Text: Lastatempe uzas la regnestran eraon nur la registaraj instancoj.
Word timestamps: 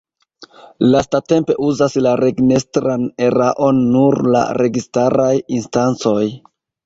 Lastatempe 0.93 1.55
uzas 1.71 1.97
la 2.05 2.13
regnestran 2.21 3.05
eraon 3.27 3.83
nur 3.97 4.19
la 4.37 4.41
registaraj 4.61 5.31
instancoj. 5.59 6.25